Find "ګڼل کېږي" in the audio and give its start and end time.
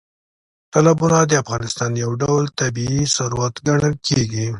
3.67-4.47